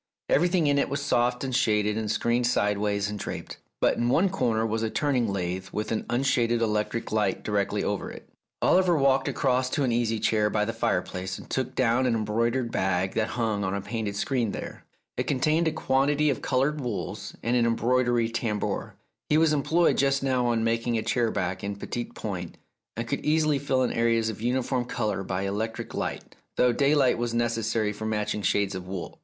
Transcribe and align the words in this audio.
Everything 0.29 0.65
in 0.65 0.79
it 0.79 0.89
was 0.89 0.99
soft 0.99 1.43
and 1.43 1.55
shaded 1.55 1.95
and 1.95 2.09
screened 2.09 2.47
sideways 2.47 3.07
and 3.07 3.19
draped. 3.19 3.57
But 3.79 3.97
in 3.97 4.09
one 4.09 4.29
corner 4.29 4.65
was 4.65 4.81
a 4.81 4.89
turning 4.89 5.31
lathe 5.31 5.67
with 5.71 5.91
an 5.91 6.07
unshaded 6.09 6.59
electric 6.59 7.11
light 7.11 7.43
directly 7.43 7.83
over 7.83 8.09
it. 8.09 8.27
Oliver 8.63 8.97
walked 8.97 9.27
across 9.27 9.69
to 9.69 9.83
an 9.83 9.91
easy 9.91 10.19
chair 10.19 10.49
by 10.49 10.65
the 10.65 10.73
fire 10.73 11.03
place, 11.03 11.37
and 11.37 11.47
took 11.47 11.75
down 11.75 12.07
an 12.07 12.15
embroidered 12.15 12.71
bag 12.71 13.13
that 13.13 13.27
hung 13.37 13.63
on 13.63 13.75
a 13.75 13.81
painted 13.81 14.15
screen 14.15 14.53
there. 14.53 14.83
It 15.17 15.27
contained 15.27 15.67
a 15.67 15.71
quantity 15.71 16.31
of 16.31 16.41
coloured 16.41 16.81
wools, 16.81 17.35
and 17.43 17.55
an 17.55 17.67
embroidery 17.67 18.27
tambour. 18.27 18.95
He 19.29 19.35
269 19.35 19.35
The 19.37 19.37
Tragedy 19.37 19.37
of 19.37 19.37
Oliver 19.37 19.37
Bowman 19.37 19.39
was 19.41 19.53
employed 19.53 19.97
just 19.97 20.23
now 20.23 20.45
on 20.47 20.63
making 20.63 20.97
a 20.97 21.03
chair 21.03 21.29
back 21.29 21.63
in 21.63 21.75
petit 21.75 22.05
point, 22.05 22.57
and 22.97 23.07
could 23.07 23.23
easily 23.23 23.59
fill 23.59 23.83
in 23.83 23.91
areas 23.93 24.29
of 24.29 24.41
uniform 24.41 24.85
colour 24.85 25.21
by 25.21 25.43
electric 25.43 25.93
light, 25.93 26.35
though 26.57 26.71
daylight 26.73 27.19
was 27.19 27.35
neces 27.35 27.65
sary 27.65 27.93
for 27.93 28.07
matching 28.07 28.41
shades 28.41 28.73
of 28.73 28.87
wool. 28.87 29.19